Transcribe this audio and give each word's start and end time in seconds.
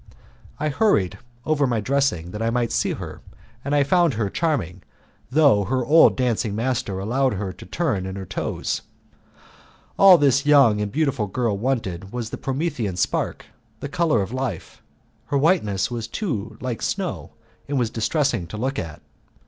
I 0.59 0.69
hurried 0.69 1.19
over 1.45 1.67
my 1.67 1.79
dressing 1.79 2.31
that 2.31 2.41
I 2.41 2.49
might 2.49 2.71
see 2.71 2.93
her; 2.93 3.21
and 3.63 3.75
I 3.75 3.83
found 3.83 4.15
her 4.15 4.31
charming, 4.31 4.81
though 5.29 5.65
her 5.65 5.85
old 5.85 6.15
dancing 6.17 6.55
master 6.55 6.97
allowed 6.97 7.35
her 7.35 7.53
to 7.53 7.65
turn 7.67 8.07
in 8.07 8.15
her 8.15 8.25
toes. 8.25 8.81
All 9.99 10.17
that 10.17 10.25
this 10.25 10.43
young 10.43 10.81
and 10.81 10.91
beautiful 10.91 11.27
girl 11.27 11.55
wanted 11.55 12.11
was 12.11 12.31
the 12.31 12.37
Promethean 12.39 12.95
spark, 12.95 13.45
the 13.79 13.89
colour 13.89 14.23
of 14.23 14.33
life; 14.33 14.81
her 15.27 15.37
whiteness 15.37 15.91
was 15.91 16.07
too 16.07 16.57
like 16.59 16.81
snow, 16.81 17.33
and 17.67 17.77
was 17.77 17.91
distressing 17.91 18.47
to 18.47 18.57
look 18.57 18.79
at. 18.79 19.03